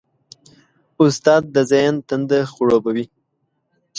استاد 1.03 1.43
د 1.53 1.57
ذهن 1.71 1.95
تنده 2.07 2.39
خړوبوي. 2.53 3.05